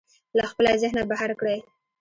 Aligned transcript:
له 0.37 0.43
خپله 0.51 0.71
ذهنه 0.83 1.03
بهر 1.11 1.29
کړئ. 1.39 1.57